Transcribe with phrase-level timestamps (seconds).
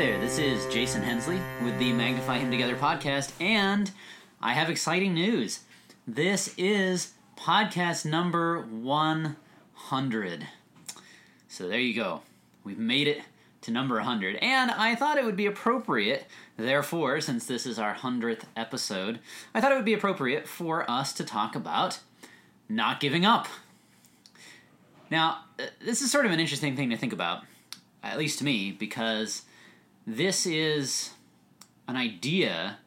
[0.00, 3.90] This is Jason Hensley with the Magnify Him Together podcast, and
[4.40, 5.60] I have exciting news.
[6.06, 10.46] This is podcast number 100.
[11.48, 12.22] So there you go.
[12.64, 13.20] We've made it
[13.60, 16.24] to number 100, and I thought it would be appropriate,
[16.56, 19.18] therefore, since this is our 100th episode,
[19.54, 22.00] I thought it would be appropriate for us to talk about
[22.70, 23.48] not giving up.
[25.10, 27.42] Now, uh, this is sort of an interesting thing to think about,
[28.02, 29.42] at least to me, because
[30.06, 31.10] this is
[31.86, 32.78] an idea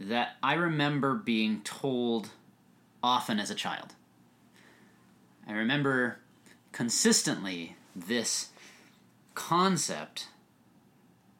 [0.00, 2.30] that I remember being told
[3.02, 3.94] often as a child.
[5.46, 6.18] I remember
[6.72, 8.48] consistently this
[9.34, 10.28] concept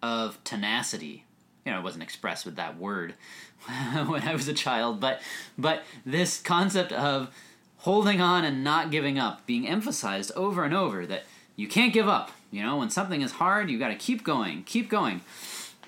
[0.03, 1.25] of tenacity.
[1.65, 3.15] You know, it wasn't expressed with that word
[4.07, 5.21] when I was a child, but
[5.57, 7.35] but this concept of
[7.79, 11.25] holding on and not giving up being emphasized over and over that
[11.57, 12.31] you can't give up.
[12.51, 15.23] You know, when something is hard, you got to keep going, keep going.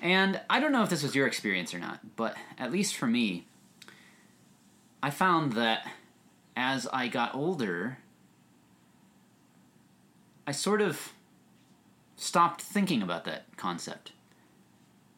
[0.01, 3.07] And I don't know if this was your experience or not, but at least for
[3.07, 3.45] me,
[5.01, 5.87] I found that
[6.57, 7.99] as I got older,
[10.47, 11.13] I sort of
[12.15, 14.11] stopped thinking about that concept.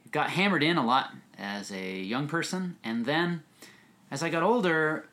[0.05, 3.43] It got hammered in a lot as a young person, and then
[4.09, 5.05] as I got older,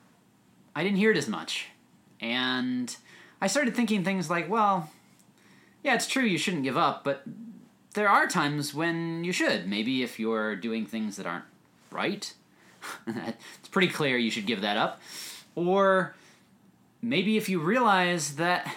[0.75, 1.69] I didn't hear it as much.
[2.21, 2.95] And
[3.41, 4.91] I started thinking things like, well,
[5.85, 7.23] yeah, it's true you shouldn't give up, but
[7.93, 9.69] there are times when you should.
[9.69, 11.45] Maybe if you're doing things that aren't
[11.91, 12.33] right,
[13.07, 15.01] it's pretty clear you should give that up.
[15.55, 16.17] Or
[17.03, 18.75] maybe if you realize that,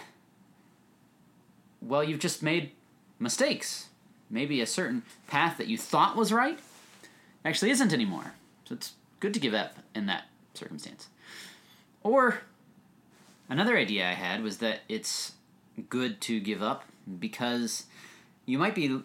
[1.81, 2.71] well, you've just made
[3.19, 3.87] mistakes.
[4.29, 6.59] Maybe a certain path that you thought was right
[7.45, 8.33] actually isn't anymore.
[8.65, 11.07] So it's good to give up in that circumstance.
[12.03, 12.41] Or
[13.49, 15.31] another idea I had was that it's
[15.89, 16.83] good to give up
[17.19, 17.85] because
[18.45, 19.01] you might be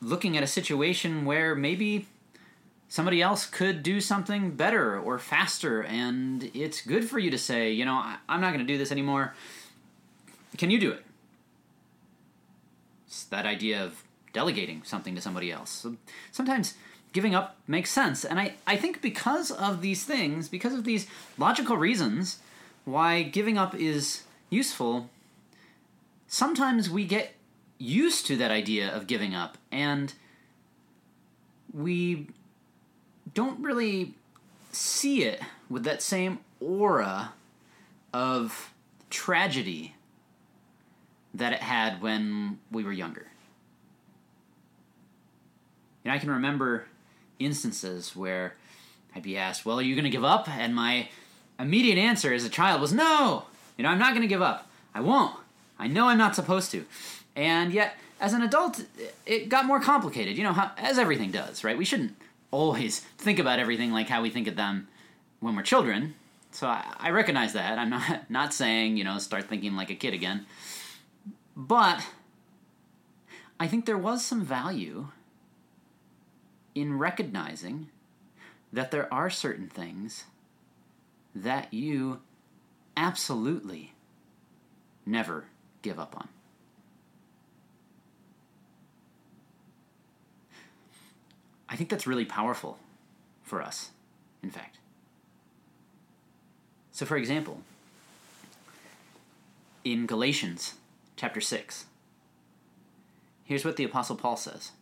[0.00, 2.06] looking at a situation where maybe
[2.88, 7.70] somebody else could do something better or faster, and it's good for you to say,
[7.70, 9.34] you know, I'm not going to do this anymore.
[10.58, 11.02] Can you do it?
[13.06, 15.70] It's that idea of delegating something to somebody else.
[15.70, 15.96] So
[16.32, 16.74] sometimes
[17.12, 18.24] giving up makes sense.
[18.24, 21.06] And I, I think because of these things, because of these
[21.38, 22.38] logical reasons
[22.84, 25.08] why giving up is useful,
[26.32, 27.34] sometimes we get
[27.76, 30.14] used to that idea of giving up and
[31.74, 32.26] we
[33.34, 34.14] don't really
[34.72, 37.34] see it with that same aura
[38.14, 38.72] of
[39.10, 39.94] tragedy
[41.34, 43.26] that it had when we were younger.
[46.02, 46.86] And I can remember
[47.38, 48.54] instances where
[49.14, 50.48] I'd be asked, Well, are you going to give up?
[50.48, 51.10] And my
[51.58, 53.44] immediate answer as a child was, No!
[53.76, 54.70] You know, I'm not going to give up.
[54.94, 55.36] I won't.
[55.82, 56.86] I know I'm not supposed to.
[57.34, 58.84] And yet, as an adult,
[59.26, 61.76] it got more complicated, you know, how, as everything does, right?
[61.76, 62.14] We shouldn't
[62.52, 64.86] always think about everything like how we think of them
[65.40, 66.14] when we're children.
[66.52, 67.78] So I, I recognize that.
[67.78, 70.46] I'm not, not saying, you know, start thinking like a kid again.
[71.56, 72.00] But
[73.58, 75.08] I think there was some value
[76.76, 77.88] in recognizing
[78.72, 80.26] that there are certain things
[81.34, 82.20] that you
[82.96, 83.94] absolutely
[85.04, 85.46] never
[85.82, 86.28] give up on.
[91.68, 92.78] I think that's really powerful
[93.42, 93.90] for us,
[94.42, 94.78] in fact.
[96.92, 97.62] So, for example,
[99.84, 100.74] in Galatians
[101.16, 101.86] chapter 6,
[103.44, 104.72] here's what the Apostle Paul says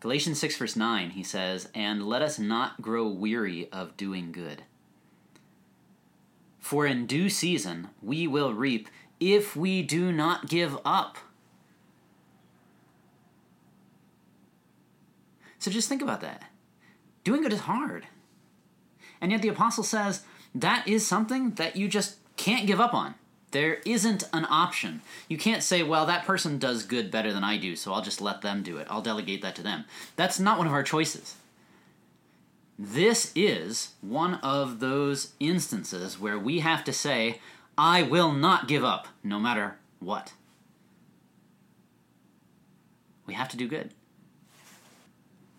[0.00, 4.62] Galatians 6, verse 9, he says, And let us not grow weary of doing good.
[6.60, 8.88] For in due season we will reap
[9.20, 11.18] if we do not give up.
[15.58, 16.44] So just think about that.
[17.24, 18.06] Doing good is hard.
[19.20, 20.22] And yet the apostle says
[20.54, 23.14] that is something that you just can't give up on.
[23.50, 25.00] There isn't an option.
[25.28, 28.20] You can't say, well, that person does good better than I do, so I'll just
[28.20, 28.86] let them do it.
[28.90, 29.84] I'll delegate that to them.
[30.16, 31.34] That's not one of our choices.
[32.78, 37.40] This is one of those instances where we have to say,
[37.76, 40.32] I will not give up, no matter what.
[43.26, 43.90] We have to do good.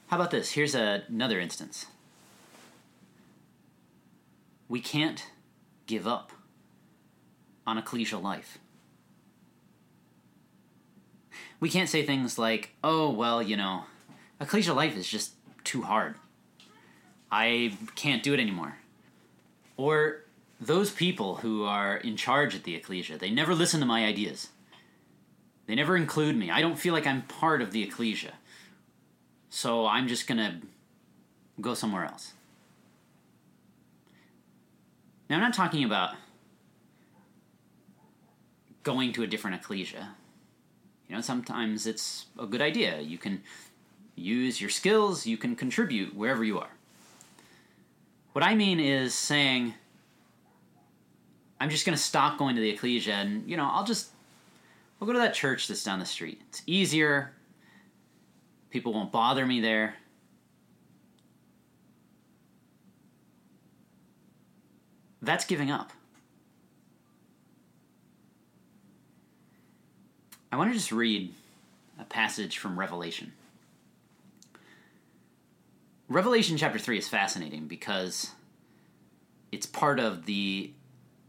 [0.08, 0.52] How about this?
[0.52, 1.88] Here's another instance.
[4.70, 5.26] We can't
[5.88, 6.32] give up
[7.68, 8.58] on ecclesial life.
[11.60, 13.84] We can't say things like, oh, well, you know,
[14.40, 15.34] ecclesial life is just
[15.66, 16.16] too hard.
[17.32, 18.78] I can't do it anymore.
[19.78, 20.24] Or
[20.60, 24.50] those people who are in charge at the ecclesia, they never listen to my ideas.
[25.68, 26.50] They never include me.
[26.50, 28.34] I don't feel like I'm part of the ecclesia.
[29.50, 30.56] So I'm just going to
[31.62, 32.34] go somewhere else.
[35.30, 36.16] Now, I'm not talking about
[38.82, 40.16] going to a different ecclesia.
[41.08, 43.02] You know, sometimes it's a good idea.
[43.02, 43.44] You can
[44.16, 46.72] use your skills, you can contribute wherever you are.
[48.34, 49.74] What I mean is saying,
[51.60, 54.10] I'm just going to stop going to the ecclesia and, you know, I'll just,
[55.02, 56.42] I'll go to that church that's down the street.
[56.50, 57.34] It's easier.
[58.70, 59.96] People won't bother me there.
[65.22, 65.92] That's giving up.
[70.52, 71.34] I want to just read
[72.00, 73.34] a passage from Revelation.
[76.10, 78.32] Revelation chapter 3 is fascinating because
[79.52, 80.74] it's part of the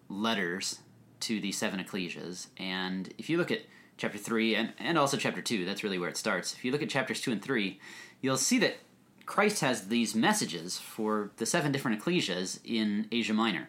[0.08, 0.78] letters
[1.20, 2.46] to the seven ecclesias.
[2.56, 3.60] And if you look at
[3.98, 6.54] chapter 3 and, and also chapter 2, that's really where it starts.
[6.54, 7.78] If you look at chapters 2 and 3,
[8.22, 8.78] you'll see that
[9.26, 13.68] Christ has these messages for the seven different ecclesias in Asia Minor.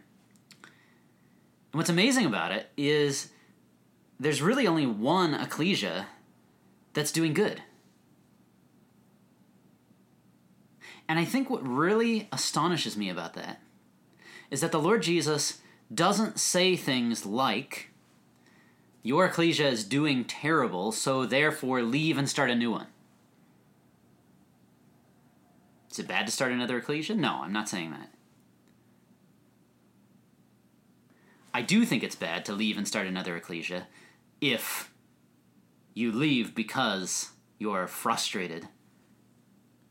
[0.64, 3.32] And what's amazing about it is
[4.18, 6.08] there's really only one ecclesia
[6.94, 7.62] that's doing good.
[11.12, 13.60] And I think what really astonishes me about that
[14.50, 15.60] is that the Lord Jesus
[15.94, 17.90] doesn't say things like,
[19.04, 22.88] Your ecclesia is doing terrible, so therefore leave and start a new one.
[25.92, 27.14] Is it bad to start another ecclesia?
[27.14, 28.08] No, I'm not saying that.
[31.54, 33.88] I do think it's bad to leave and start another ecclesia
[34.40, 34.94] if
[35.94, 38.70] you leave because you're frustrated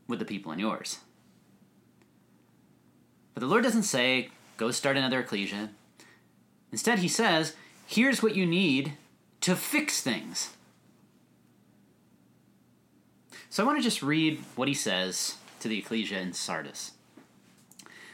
[0.07, 0.97] with the people in yours.
[3.33, 5.69] But the Lord doesn't say, go start another ecclesia.
[6.71, 7.55] Instead, He says,
[7.85, 8.93] here's what you need
[9.41, 10.51] to fix things.
[13.49, 16.91] So I want to just read what He says to the ecclesia in Sardis.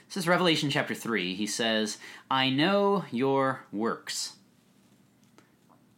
[0.08, 1.36] This is Revelation chapter 3.
[1.36, 1.98] He says,
[2.32, 4.34] I know your works.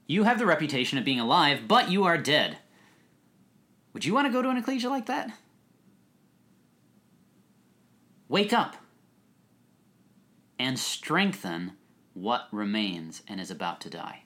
[0.07, 2.57] You have the reputation of being alive, but you are dead.
[3.94, 5.31] Would you want to go to an ecclesia like that?
[8.27, 8.75] Wake up
[10.59, 11.71] and strengthen
[12.13, 14.23] what remains and is about to die.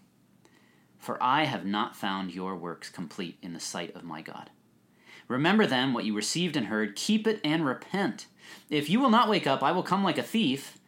[0.98, 4.50] For I have not found your works complete in the sight of my God.
[5.28, 8.26] Remember then what you received and heard, keep it and repent.
[8.70, 10.80] If you will not wake up, I will come like a thief,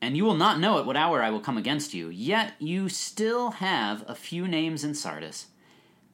[0.00, 2.08] and you will not know at what hour I will come against you.
[2.08, 5.46] Yet you still have a few names in Sardis,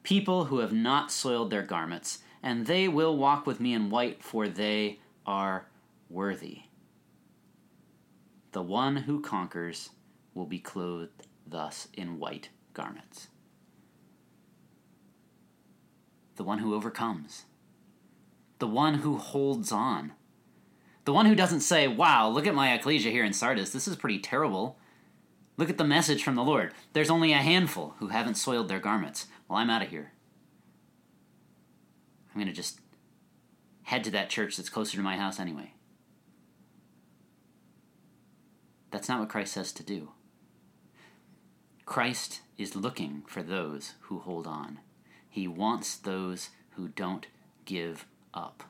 [0.03, 4.23] people who have not soiled their garments, and they will walk with me in white,
[4.23, 5.67] for they are
[6.09, 6.63] worthy.
[8.51, 9.91] The one who conquers
[10.33, 13.27] will be clothed thus in white garments.
[16.35, 17.45] The one who overcomes.
[18.59, 20.13] The one who holds on.
[21.05, 23.71] The one who doesn't say, Wow, look at my ecclesia here in Sardis.
[23.71, 24.77] This is pretty terrible.
[25.57, 26.73] Look at the message from the Lord.
[26.93, 29.27] There's only a handful who haven't soiled their garments.
[29.47, 30.11] Well, I'm out of here.
[32.29, 32.79] I'm going to just
[33.83, 35.73] head to that church that's closer to my house anyway.
[38.91, 40.09] That's not what Christ says to do.
[41.85, 44.79] Christ is looking for those who hold on.
[45.29, 47.27] He wants those who don't
[47.65, 48.63] give up.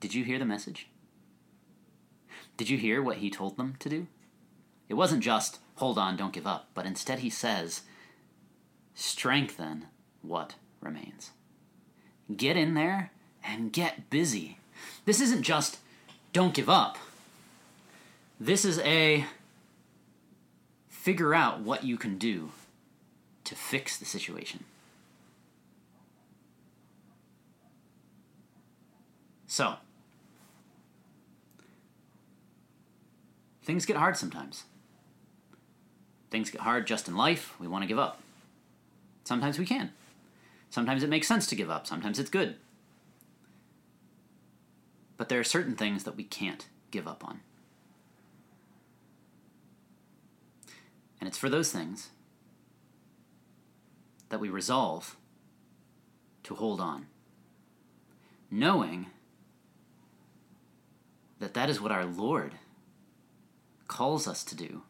[0.00, 0.88] Did you hear the message?
[2.56, 4.06] Did you hear what he told them to do?
[4.88, 7.82] It wasn't just, hold on, don't give up, but instead he says,
[8.94, 9.86] strengthen
[10.22, 11.30] what remains.
[12.34, 13.10] Get in there
[13.44, 14.58] and get busy.
[15.04, 15.78] This isn't just,
[16.36, 16.98] don't give up.
[18.38, 19.24] This is a
[20.86, 22.50] figure out what you can do
[23.44, 24.64] to fix the situation.
[29.46, 29.76] So,
[33.62, 34.64] things get hard sometimes.
[36.30, 38.20] Things get hard just in life, we want to give up.
[39.24, 39.90] Sometimes we can.
[40.68, 42.56] Sometimes it makes sense to give up, sometimes it's good.
[45.16, 47.40] But there are certain things that we can't give up on.
[51.20, 52.10] And it's for those things
[54.28, 55.16] that we resolve
[56.42, 57.06] to hold on,
[58.50, 59.06] knowing
[61.38, 62.54] that that is what our Lord
[63.88, 64.82] calls us to do.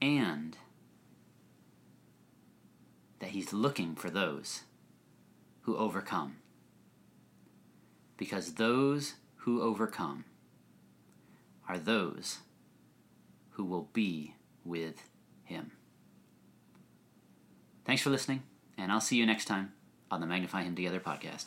[0.00, 0.56] And
[3.18, 4.62] that He's looking for those
[5.62, 6.36] who overcome
[8.18, 10.26] because those who overcome
[11.66, 12.38] are those
[13.52, 14.34] who will be
[14.64, 15.08] with
[15.44, 15.72] him.
[17.86, 18.42] Thanks for listening,
[18.76, 19.72] and I'll see you next time
[20.10, 21.46] on the Magnify Him Together podcast.